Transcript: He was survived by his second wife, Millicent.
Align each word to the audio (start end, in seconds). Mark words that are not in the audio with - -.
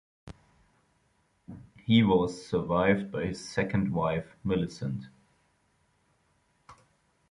He 1.77 2.01
was 2.01 2.47
survived 2.47 3.11
by 3.11 3.25
his 3.27 3.47
second 3.47 3.93
wife, 3.93 4.35
Millicent. 4.43 5.03